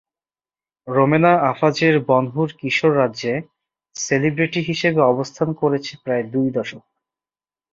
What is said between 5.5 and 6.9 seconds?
করেছে প্রায় দুই দশক।